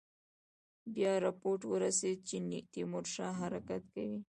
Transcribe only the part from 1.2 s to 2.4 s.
رپوټ ورسېد چې